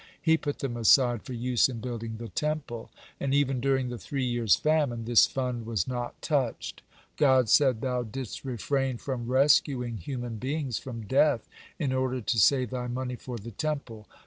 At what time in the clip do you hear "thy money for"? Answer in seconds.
12.71-13.37